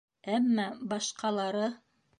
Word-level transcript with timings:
Әммә 0.37 0.65
башҡалары! 0.95 1.73